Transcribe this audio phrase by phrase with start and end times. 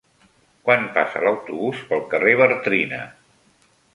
[0.67, 3.05] Quan passa l'autobús pel carrer Bartrina?